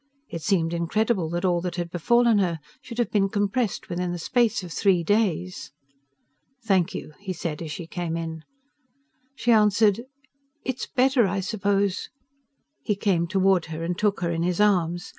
It 0.29 0.41
seemed 0.41 0.73
incredible 0.73 1.29
that 1.29 1.45
all 1.45 1.61
that 1.61 1.75
had 1.75 1.91
befallen 1.91 2.39
her 2.39 2.57
should 2.81 2.97
have 2.97 3.11
been 3.11 3.29
compressed 3.29 3.87
within 3.87 4.11
the 4.11 4.17
space 4.17 4.63
of 4.63 4.73
three 4.73 5.03
days! 5.03 5.71
"Thank 6.63 6.95
you," 6.95 7.13
he 7.19 7.33
said 7.33 7.61
as 7.61 7.69
she 7.71 7.85
came 7.85 8.17
in. 8.17 8.43
She 9.35 9.51
answered: 9.51 10.01
"It's 10.65 10.87
better, 10.87 11.27
I 11.27 11.39
suppose" 11.39 12.09
He 12.81 12.95
came 12.95 13.27
toward 13.27 13.65
her 13.65 13.83
and 13.83 13.95
took 13.95 14.21
her 14.21 14.31
in 14.31 14.41
his 14.41 14.59
arms. 14.59 15.07